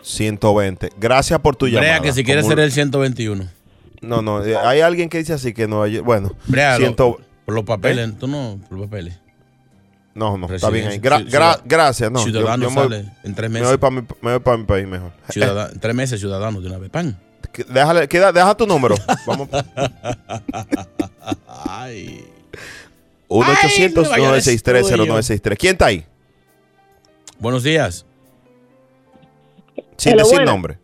[0.02, 0.90] 120.
[0.98, 2.00] Gracias por tu Brea, llamada.
[2.00, 3.44] que si quieres Como- ser el 121.
[4.02, 5.84] No, no, eh, hay alguien que dice así que no.
[6.02, 9.18] Bueno, Brea, lo- ciento- por los papeles, tú no, por los papeles.
[10.14, 10.98] No, no, está bien ahí.
[11.00, 12.20] Gra- gra- gracias, no.
[12.20, 13.68] yo- Ciudadano yo me voy- sale en tres Me meses.
[13.68, 15.10] voy para mi, me voy pa' mi país mejor.
[15.34, 16.90] En tres meses ciudadano de una vez.
[16.90, 17.18] Pan.
[17.68, 18.94] Déjale, queda, deja tu número.
[19.26, 19.48] Vamos.
[21.68, 22.24] Ay.
[23.28, 24.96] 1 800 Ay, Nueva York es 963 tuyo.
[25.04, 26.04] 0963 ¿Quién está ahí?
[27.38, 28.06] Buenos días.
[29.96, 30.52] Sin Hello, decir buena.
[30.52, 30.78] nombre.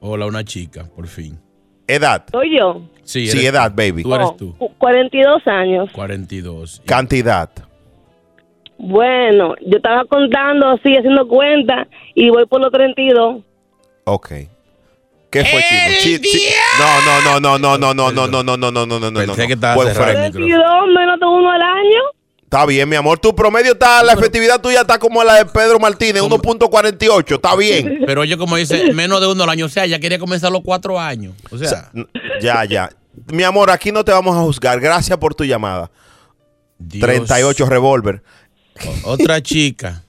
[0.00, 1.38] Hola, una chica, por fin.
[1.86, 2.24] Edad.
[2.30, 2.82] Soy yo.
[3.02, 3.76] Sí, Sí, eres edad, tú.
[3.76, 4.02] baby.
[4.02, 4.54] Tú eres tú.
[4.56, 5.90] cu- 42 años.
[5.92, 6.82] 42.
[6.86, 7.50] Cantidad.
[8.78, 13.42] Bueno, yo estaba contando así, haciendo cuenta, y voy por los 32.
[14.04, 14.32] Ok.
[15.30, 15.98] ¿Qué fue, Chino?
[16.00, 19.10] Chi- chi- No, no, no, no, no, no, no, no, no, no, no, no, no,
[19.10, 19.20] no.
[19.20, 19.46] Pensé no.
[19.46, 20.46] que estaba Buen cerrado el micrófono.
[20.46, 22.00] 32 menos de uno al año.
[22.44, 23.18] Está bien, mi amor.
[23.18, 27.34] Tu promedio está, la efectividad tuya está como la de Pedro Martínez, 1.48.
[27.34, 28.00] Está bien.
[28.06, 29.66] Pero oye, como dice, menos de uno al año.
[29.66, 31.34] O sea, ya quería comenzar los cuatro años.
[31.50, 31.90] O sea,
[32.40, 32.88] Ya, ya.
[33.26, 34.80] Mi amor, aquí no te vamos a juzgar.
[34.80, 35.90] Gracias por tu llamada.
[37.00, 38.22] 38 revólver.
[39.04, 40.04] Otra chica.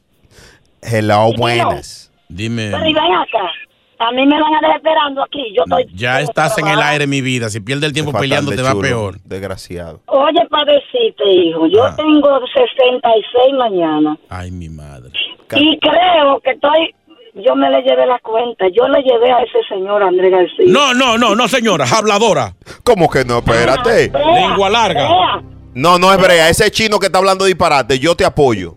[0.82, 2.10] Hello, buenas.
[2.29, 2.69] Dime.
[2.71, 3.51] Pero y ven acá.
[3.99, 5.43] A mí me van a dejar esperando aquí.
[5.55, 5.85] Yo estoy.
[5.93, 7.49] Ya estás en el aire, mi vida.
[7.49, 9.19] Si pierdes el tiempo Fatal peleando, te va chulo, peor.
[9.25, 9.99] Desgraciado.
[10.05, 11.95] Oye, para decirte, hijo, yo Ah.
[11.97, 14.17] tengo 66 mañana.
[14.29, 15.12] Ay, mi madre.
[15.55, 16.95] Y creo que estoy.
[17.35, 18.65] Yo me le llevé la cuenta.
[18.73, 20.65] Yo le llevé a ese señor Andrés García.
[20.67, 21.85] No, no, no, no, señora.
[21.85, 22.53] Habladora.
[22.83, 23.39] ¿Cómo que no?
[23.39, 24.12] Espérate.
[24.12, 25.41] Lengua larga.
[25.73, 26.49] No, no es brea.
[26.49, 28.75] Ese chino que está hablando disparate, yo te apoyo.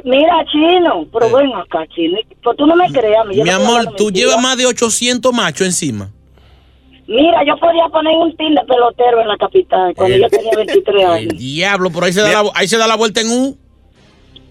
[0.00, 2.18] Eh, Mira, chino, pero ven acá, chino.
[2.42, 3.24] Pues tú no me creas.
[3.32, 6.10] yo Mi estoy amor, tú llevas más de 800 machos encima.
[7.06, 11.04] Mira, yo podía poner un team de pelotero en la capital cuando yo tenía 23
[11.08, 11.34] años.
[11.38, 13.56] Diablo, por ahí se, da la, ahí se da la vuelta en U.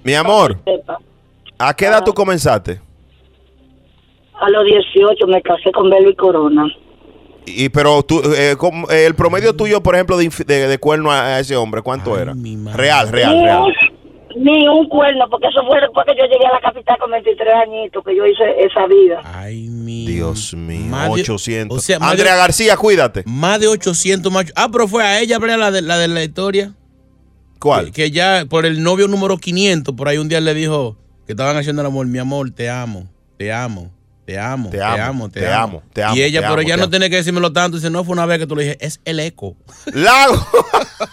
[0.04, 0.58] Mi amor,
[1.58, 2.80] ¿a qué edad tú comenzaste?
[4.42, 6.66] A los 18 me casé con Belo y Corona.
[7.46, 11.12] Y pero tú, eh, ¿cómo- eh, el promedio tuyo, por ejemplo, de, de- de cuerno
[11.12, 12.34] a, a ese hombre, ¿cuánto era?
[12.74, 13.74] Real, real, real.
[14.40, 17.54] Ni un cuerno, porque eso fue después que yo llegué a la capital con 23
[17.68, 19.22] añitos, que yo hice esa vida.
[20.08, 21.78] Dios mío, Más de- 800.
[21.78, 23.24] o sea, más Andrea de- García, cuídate.
[23.26, 24.54] Más de 800 machos.
[24.56, 26.74] Ah, pero fue a ella, la de la, de la historia.
[27.60, 27.88] ¿Cuál?
[27.88, 31.34] Que, que ya por el novio número 500, por ahí un día le dijo que
[31.34, 32.08] estaban haciendo el amor.
[32.08, 33.92] Mi amor, te amo, te amo,
[34.30, 35.64] te amo, te amo, amo, te, te amo.
[35.64, 36.90] amo, te amo, Y ella, pero amo, ella te no amo.
[36.92, 37.78] tiene que decírmelo tanto.
[37.78, 39.56] Dice, no, fue una vez que tú le dije, es el eco.
[39.92, 40.46] Lago.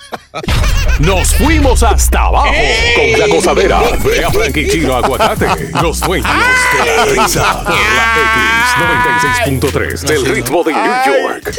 [0.98, 2.52] Nos fuimos hasta abajo
[2.94, 3.80] con la gozadera.
[4.04, 5.46] Brea Frank y Chino Aguacate,
[5.80, 11.54] los dueños de la risa por la X96.3 del ritmo de New York.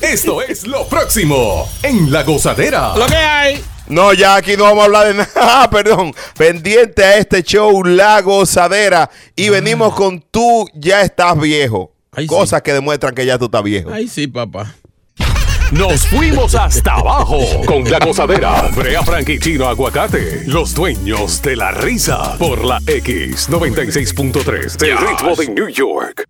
[0.00, 2.96] Esto es lo próximo en la gozadera.
[2.96, 3.62] Lo que hay.
[3.88, 5.30] No, ya aquí no vamos a hablar de nada.
[5.36, 6.12] Ah, Perdón.
[6.36, 9.10] Pendiente a este show La Gozadera.
[9.36, 11.92] Y venimos con tú ya estás viejo.
[12.26, 13.90] Cosas que demuestran que ya tú estás viejo.
[13.92, 14.74] Ay, sí, papá.
[15.72, 18.68] Nos fuimos hasta abajo con la gozadera.
[18.76, 25.34] Brea Frank y Chino Aguacate, los dueños de la risa por la X96.3 del ritmo
[25.34, 26.24] de New York.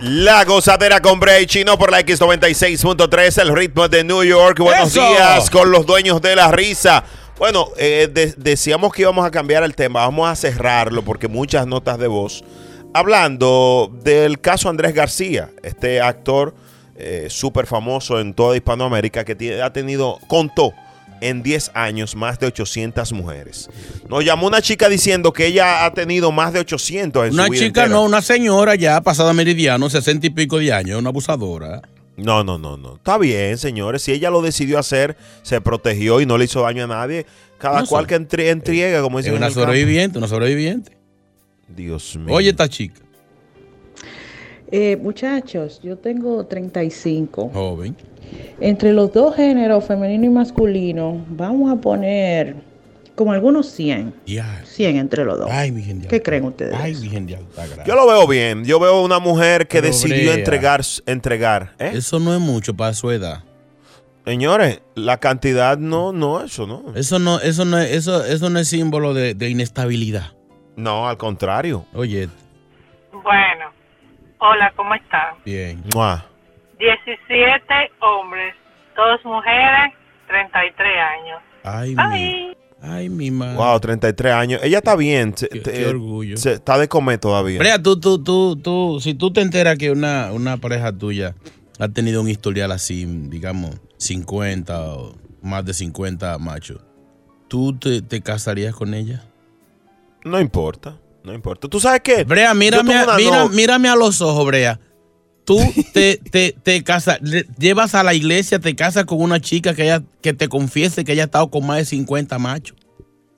[0.00, 4.58] La gozadera con Bray Chino por la X96.3, el ritmo de New York.
[4.60, 5.00] Buenos ¡Eso!
[5.08, 7.02] días con los dueños de la risa.
[7.36, 11.66] Bueno, eh, de- decíamos que íbamos a cambiar el tema, vamos a cerrarlo porque muchas
[11.66, 12.44] notas de voz.
[12.94, 16.54] Hablando del caso Andrés García, este actor
[17.00, 20.72] eh, súper famoso en toda Hispanoamérica que tiene- ha tenido, contó
[21.20, 23.68] en 10 años más de 800 mujeres.
[24.08, 27.52] Nos llamó una chica diciendo que ella ha tenido más de 800 en Una su
[27.52, 27.88] vida chica, entera.
[28.00, 31.82] no, una señora ya pasada meridiano, 60 y pico de años, una abusadora.
[32.16, 32.96] No, no, no, no.
[32.96, 34.02] Está bien, señores.
[34.02, 37.26] Si ella lo decidió hacer, se protegió y no le hizo daño a nadie.
[37.58, 38.08] Cada No cual sé.
[38.08, 39.60] que entregue, como Es dicen en una campo.
[39.60, 40.96] sobreviviente, una sobreviviente.
[41.68, 42.34] Dios mío.
[42.34, 43.00] Oye, esta chica,
[44.70, 47.50] Eh, muchachos, yo tengo 35.
[47.52, 47.96] joven.
[48.60, 52.56] Entre los dos géneros, femenino y masculino, vamos a poner
[53.14, 54.14] como algunos 100.
[54.26, 54.62] Ya.
[54.64, 55.48] 100 entre los dos.
[55.50, 56.74] Ay, Virgen de ¿Qué creen ustedes?
[56.74, 57.84] Ay, gracia.
[57.86, 58.64] Yo lo veo bien.
[58.64, 60.34] Yo veo una mujer que Pero, decidió Brea.
[60.34, 60.82] entregar.
[61.06, 61.92] entregar ¿eh?
[61.94, 63.44] Eso no es mucho para su edad.
[64.26, 66.84] Señores, la cantidad no, no, eso no.
[66.94, 70.32] Eso no, eso no, es- eso, eso no es símbolo de, de inestabilidad.
[70.76, 71.86] No, al contrario.
[71.94, 72.28] Oye,
[73.10, 73.72] Bueno,
[74.38, 75.34] hola, ¿cómo están?
[75.44, 75.82] bien.
[75.94, 76.24] Mua.
[76.78, 77.64] 17
[78.00, 78.54] hombres,
[78.96, 79.92] dos mujeres,
[80.28, 81.42] 33 años.
[81.64, 82.56] Ay, mi, Ay.
[82.82, 83.56] ay, mi madre.
[83.56, 84.60] Wow, 33 años.
[84.62, 85.32] Ella está bien.
[85.32, 86.36] Qué- te- qué orgullo.
[86.36, 87.58] se- está de comer todavía.
[87.58, 91.34] Brea, tú, tú, tú, tú, si tú te enteras que una, una pareja tuya
[91.80, 96.80] ha tenido un historial así, digamos, 50 o más de 50 machos,
[97.48, 99.22] ¿tú te, te casarías con ella?
[100.24, 100.96] No importa.
[101.28, 101.68] No importa.
[101.68, 102.24] ¿Tú sabes qué?
[102.24, 104.80] Brea, mírame, a, mira- no- mírame a los ojos, Brea.
[105.44, 105.58] Tú
[105.94, 110.02] te, te, te casas, le- llevas a la iglesia, te casas con una chica que,
[110.20, 112.76] que te confiese que ella ha estado con más de 50 machos.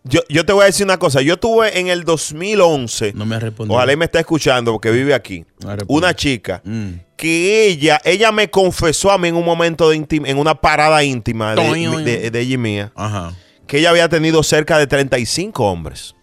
[0.03, 1.21] Yo, yo te voy a decir una cosa.
[1.21, 3.13] Yo tuve en el 2011.
[3.15, 3.77] No me ha respondido.
[3.77, 5.45] Ojalá y me está escuchando porque vive aquí.
[5.63, 5.77] No.
[5.89, 6.89] Una chica Mm.
[7.17, 11.05] que ella, ella me confesó a mí en un momento de intim- en una parada
[11.05, 13.35] íntima de, de- de ella y mía, Ajá.
[13.67, 16.15] que ella había tenido cerca de 35 hombres.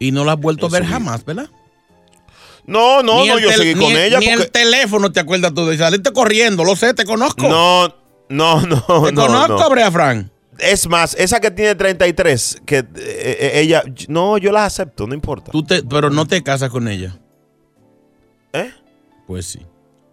[0.00, 1.48] Y no la has vuelto a ver jamás, ¿verdad?
[2.66, 5.54] No, no, Ni no, yo seguí con el- ella Ni porque el teléfono te acuerdas
[5.54, 7.48] tú de salirte corriendo, lo sé, te conozco.
[7.48, 7.86] no,
[8.28, 9.70] no, no, te no, conozco, no.
[9.70, 10.30] Brea Fran.
[10.58, 15.14] Es más, esa que tiene 33, que eh, eh, ella, no, yo las acepto, no
[15.14, 15.50] importa.
[15.52, 17.16] Tú te, pero no te casas con ella.
[18.52, 18.70] ¿Eh?
[19.26, 19.60] Pues sí.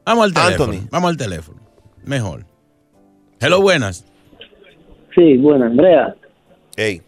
[0.06, 0.71] Vamos al teléfono.
[0.71, 0.88] Anthony.
[0.89, 1.60] Vamos al teléfono.
[2.06, 2.45] Mejor.
[3.41, 4.06] Hello, buenas.
[5.15, 6.15] Sí, buena, Andrea.
[6.78, 7.02] Ey.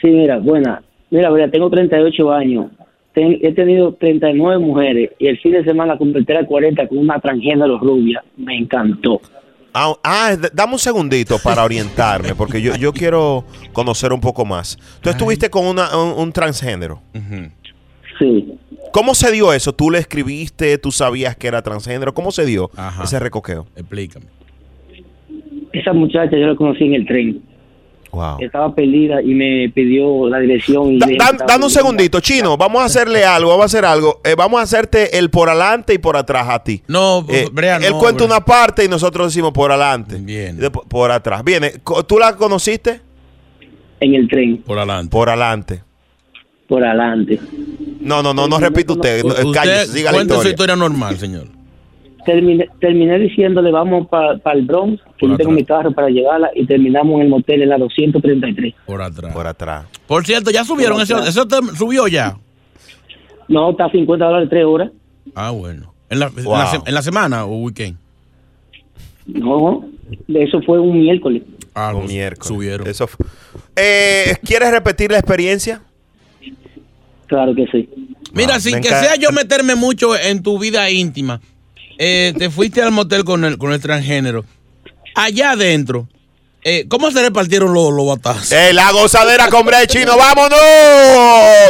[0.00, 0.82] Sí, mira, buena.
[1.12, 2.66] Mira, Andrea, tengo 38 años.
[3.14, 7.20] Ten- he tenido 39 mujeres y el fin de semana completé la 40 con una
[7.20, 8.24] transgénero rubia.
[8.36, 9.20] Me encantó.
[9.74, 14.76] Ah, ah, dame un segundito para orientarme, porque yo, yo quiero conocer un poco más.
[15.02, 17.00] Tú estuviste con una- un, un transgénero.
[18.18, 18.54] Sí.
[18.92, 19.72] ¿Cómo se dio eso?
[19.72, 20.76] ¿Tú le escribiste?
[20.78, 22.12] ¿Tú sabías que era transgénero?
[22.14, 22.70] ¿Cómo se dio
[23.02, 23.66] ese recoqueo?
[23.76, 24.26] Explícame.
[25.72, 27.42] Esa muchacha yo la conocí en el tren.
[28.12, 28.36] Wow.
[28.40, 30.92] Estaba perdida y me pidió la dirección.
[30.92, 32.58] Y Da- le- dan- dame un segundito, Chino.
[32.58, 34.20] Vamos a hacerle algo, vamos a hacer algo.
[34.22, 36.82] Eh, vamos a hacerte el por adelante y por atrás a ti.
[36.88, 38.36] No, Eh, Brea, él no, cuenta Brea.
[38.36, 40.16] una parte y nosotros decimos por adelante.
[40.18, 40.58] Bien.
[40.88, 41.42] por atrás.
[41.42, 41.80] Viene.
[41.82, 43.00] Co- ¿Tú la conociste?
[44.00, 44.58] En el tren.
[44.58, 45.10] Por adelante.
[45.10, 45.82] Por adelante.
[46.68, 47.40] Por adelante.
[48.00, 49.22] No, no, no, no repite usted.
[49.22, 51.46] No, Usted cállese, siga la cuente su historia normal, señor.
[52.24, 56.64] Terminé, terminé diciéndole vamos para el Bronx, que yo tengo mi carro para llevarla, y
[56.66, 58.74] terminamos en el motel en la 233.
[58.86, 59.32] Por atrás.
[59.34, 59.86] Por atrás.
[60.06, 61.18] Por cierto, ya subieron eso.
[61.24, 62.36] Eso te subió ya.
[63.48, 64.90] No, está a 50 dólares tres horas.
[65.34, 65.92] Ah, bueno.
[66.08, 67.96] ¿En la, en la se- en la semana o weekend?
[69.26, 69.84] No,
[70.28, 71.42] eso fue un miércoles.
[71.74, 72.46] Ah, Un miércoles.
[72.48, 72.86] subieron.
[72.86, 73.08] Eso
[73.76, 75.80] Eh, ¿Quieres repetir la experiencia?
[77.26, 77.88] Claro que sí.
[78.34, 81.40] Mira, Ah, sin que sea yo meterme mucho en tu vida íntima,
[82.04, 84.44] eh, te fuiste al motel con el, con el transgénero.
[85.14, 86.08] Allá adentro,
[86.64, 88.50] eh, ¿cómo se repartieron los, los batazos?
[88.50, 90.16] ¡Eh, la gozadera con y Chino!
[90.16, 90.58] ¡Vámonos!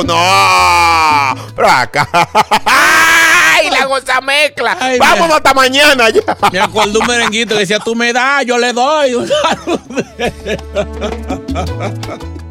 [0.07, 1.53] ¡No!
[1.55, 2.09] Pero acá.
[2.65, 4.75] ¡Ay, la goza mezcla!
[4.81, 6.23] Ay, ¡Vámonos me- hasta mañana ya!
[6.51, 9.13] Me acuerdo un merenguito que decía, tú me das, yo le doy.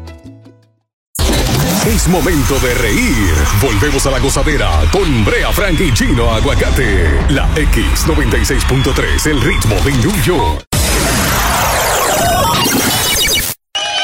[1.86, 3.34] Es momento de reír.
[3.60, 7.10] Volvemos a la gozadera con Brea Frank y Chino Aguacate.
[7.30, 10.64] La X96.3, el ritmo de New York.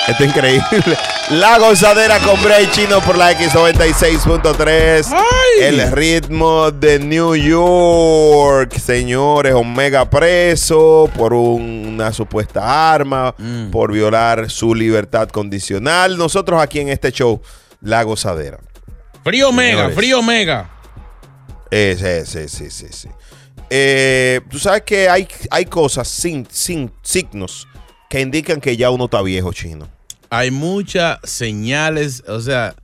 [0.09, 0.99] Esto es increíble.
[1.31, 5.15] La gozadera con Brea y Chino por la X96.3.
[5.61, 8.77] El ritmo de New York.
[8.77, 13.33] Señores, Omega preso por una supuesta arma,
[13.71, 16.19] por violar su libertad condicional.
[16.19, 17.41] Nosotros aquí en este show,
[17.81, 18.59] La gozadera.
[19.25, 20.71] Frío mega, frío mega.
[21.71, 23.09] Eh, sí, sí, sí, sí, sí.
[23.71, 27.69] Eh, Tú sabes que hay, hay cosas sin, sin signos
[28.09, 29.89] que indican que ya uno está viejo, chino.
[30.31, 32.75] Hay muchas señales, o sea,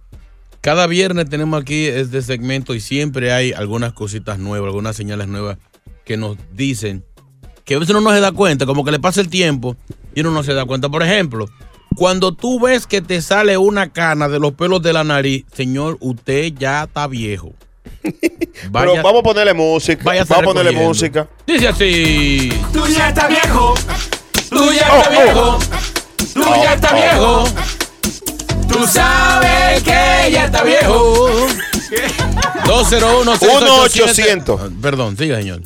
[0.61, 5.59] cada viernes tenemos aquí este segmento y siempre hay algunas cositas nuevas, algunas señales nuevas
[6.05, 7.05] que nos dicen
[7.65, 9.77] que a veces uno no se da cuenta, como que le pasa el tiempo
[10.15, 10.89] y uno no se da cuenta.
[10.91, 11.49] Por ejemplo,
[11.97, 15.97] cuando tú ves que te sale una cana de los pelos de la nariz, señor,
[16.01, 17.53] usted ya está viejo.
[18.73, 20.03] Pero vamos a ponerle música.
[20.05, 21.29] váyase Vamos a ponerle música.
[21.47, 22.53] Dice así.
[22.73, 23.75] Tú ya estás viejo.
[24.51, 25.11] Tú ya Oh, estás oh.
[25.11, 25.59] viejo.
[26.35, 26.97] Tú Oh, ya estás oh.
[26.97, 27.45] viejo.
[28.69, 31.29] Tú sabes que ya está viejo.
[32.67, 34.59] 201 1-800.
[34.61, 35.61] Ah, Perdón, siga, señor.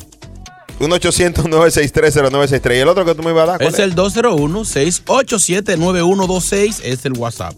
[0.79, 2.75] 1-800-963-0963.
[2.75, 3.59] ¿Y el otro que tú me ibas a dar?
[3.59, 7.53] cuál Es el 201-687-9126, es el WhatsApp.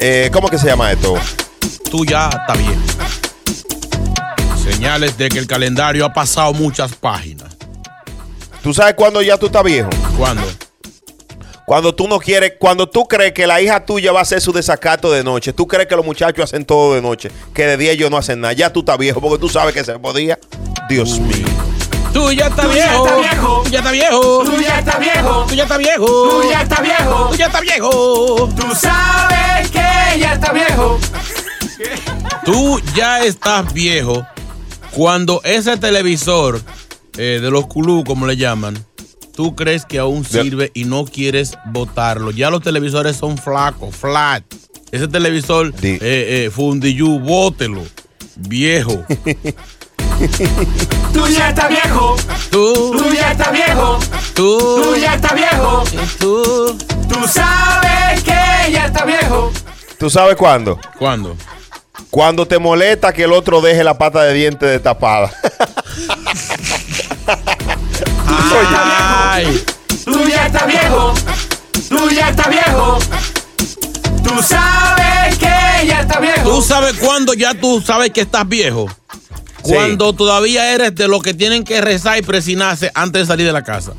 [0.00, 1.14] Eh, ¿Cómo que se llama esto?
[1.90, 2.78] Tú ya está bien.
[4.62, 7.56] Señales de que el calendario ha pasado muchas páginas.
[8.62, 9.90] ¿Tú sabes cuándo ya tú estás viejo?
[10.16, 10.44] ¿Cuándo?
[11.66, 14.52] Cuando tú no quieres, cuando tú crees que la hija tuya va a hacer su
[14.52, 17.92] desacato de noche, tú crees que los muchachos hacen todo de noche, que de día
[17.92, 20.38] ellos no hacen nada, ya tú estás viejo porque tú sabes que se podía.
[20.88, 21.46] Dios mío.
[22.12, 23.06] Tú ya estás Tú ya viejo.
[23.06, 23.62] estás viejo.
[23.64, 24.44] Tú ya estás viejo.
[24.44, 25.46] Tú ya estás viejo.
[25.48, 26.06] Tú ya estás viejo.
[26.40, 27.28] Tú ya estás viejo.
[27.30, 28.48] Tú ya estás viejo.
[28.56, 30.98] Tú sabes que ya está viejo.
[32.44, 34.26] Tú ya estás viejo
[34.92, 36.60] cuando ese televisor
[37.18, 38.84] eh, de los culú, como le llaman,
[39.34, 42.30] tú crees que aún sirve y no quieres botarlo.
[42.30, 44.42] Ya los televisores son flacos, flat.
[44.90, 47.82] Ese televisor eh, eh, fundillú, bótelo.
[48.36, 49.04] Viejo.
[51.12, 52.16] Tú ya estás viejo.
[52.50, 52.92] Tú.
[52.98, 53.98] Tú ya estás viejo.
[54.34, 54.58] Tú.
[54.82, 55.84] Tú ya estás viejo.
[56.18, 56.78] Tú.
[57.08, 59.52] Tú sabes que ya está viejo.
[59.96, 60.80] ¿Tú sabes cuándo?
[60.98, 61.36] ¿Cuándo?
[62.10, 65.30] Cuando te molesta que el otro deje la pata de diente destapada.
[68.26, 69.64] Ay.
[70.04, 71.14] Tú ya estás viejo.
[71.88, 72.98] Tú ya estás viejo.
[74.24, 76.42] Tú sabes que ya está viejo.
[76.42, 78.88] ¿Tú sabes cuándo ya tú sabes que estás viejo?
[79.74, 83.52] Cuando todavía eres de los que tienen que rezar y presinarse antes de salir de
[83.52, 83.92] la casa.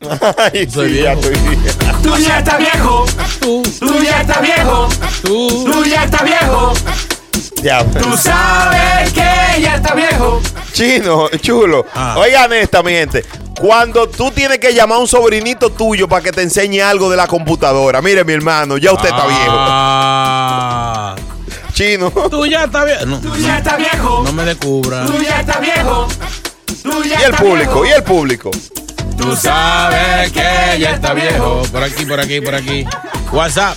[0.52, 1.30] Ay, Soy sí, ya viejo.
[1.30, 2.02] estoy viejo.
[2.02, 3.06] Tú ya estás viejo.
[3.40, 3.62] Tú.
[3.80, 4.88] Tú ya estás viejo.
[5.22, 5.64] Tú.
[5.72, 6.72] Tú ya estás viejo.
[7.62, 7.84] Ya.
[7.84, 10.40] Tú sabes que ya está viejo.
[10.72, 11.86] Chino, chulo.
[11.94, 12.16] Ah.
[12.18, 13.24] Oigan esta, mi gente.
[13.58, 17.16] Cuando tú tienes que llamar a un sobrinito tuyo para que te enseñe algo de
[17.16, 18.02] la computadora.
[18.02, 21.14] Mire, mi hermano, ya usted está Ah.
[21.16, 21.32] viejo.
[21.76, 22.10] Chino.
[22.30, 23.04] Tú ya estás viejo.
[23.04, 24.22] No, Tú ya estás viejo.
[24.24, 25.04] no me descubra.
[25.04, 26.08] Tú ya estás viejo.
[26.82, 27.96] Tú ya Y el público, y viejo.
[27.98, 28.50] el público.
[29.18, 31.62] Tú sabes que ya está viejo.
[31.70, 32.86] Por aquí, por aquí, por aquí.
[33.30, 33.76] WhatsApp.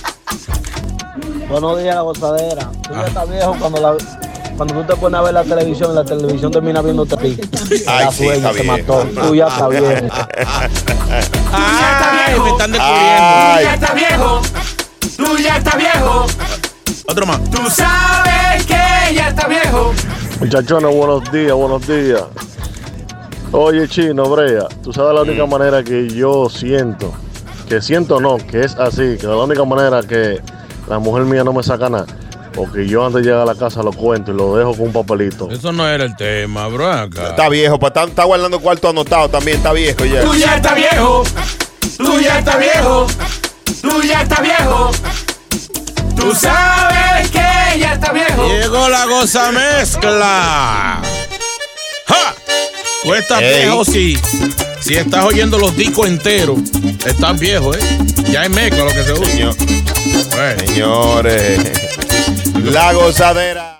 [1.48, 2.70] Buenos días, la gozadera.
[2.88, 3.94] Tú ya estás viejo cuando la,
[4.56, 7.38] cuando tú te pones a ver la televisión, la televisión termina viéndote a ti.
[7.86, 9.04] Ay, La sí, sueño, está te viejo.
[9.04, 9.26] mató.
[9.28, 10.14] Tú ya estás viejo.
[11.52, 14.42] Ay, me están Tú ya estás viejo.
[15.18, 16.26] Tú ya estás viejo.
[17.10, 17.42] Otro más.
[17.50, 19.92] Tú sabes que ya está viejo.
[20.38, 22.22] Muchachones, buenos días, buenos días.
[23.50, 27.12] Oye, Chino, Brea, tú sabes la única manera que yo siento,
[27.68, 30.40] que siento no, que es así, que la única manera que
[30.88, 32.06] la mujer mía no me saca nada,
[32.54, 34.92] porque yo antes de llegar a la casa lo cuento y lo dejo con un
[34.92, 35.50] papelito.
[35.50, 36.92] Eso no era el tema, bro.
[36.92, 37.30] Acá.
[37.30, 40.22] Está viejo, pues está, está guardando cuarto anotado también, está viejo ya.
[40.22, 41.24] Tú ya estás viejo.
[41.96, 43.06] Tú ya estás viejo.
[43.82, 44.92] Tú ya estás viejo.
[46.20, 48.46] Tú sabes que ya está viejo.
[48.48, 51.00] Llegó la goza mezcla.
[52.06, 52.34] ¡Ja!
[53.02, 53.62] Tú estás Ey.
[53.62, 54.18] viejo, sí.
[54.80, 56.58] Si estás oyendo los discos enteros,
[57.04, 57.80] estás viejo, ¿eh?
[58.30, 59.50] Ya es mezcla lo que se usa.
[60.36, 60.66] Bueno.
[60.66, 61.60] Señores,
[62.64, 63.79] la gozadera.